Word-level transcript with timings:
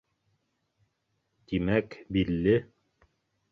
—Тимәк, 1.53 1.99
Билле 2.19 2.59